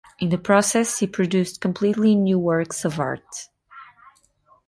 In 0.17 0.29
the 0.29 0.39
process 0.39 0.97
he 0.97 1.05
produced 1.05 1.61
completely 1.61 2.15
new 2.15 2.39
works 2.39 2.85
of 2.85 2.99
art. 2.99 3.49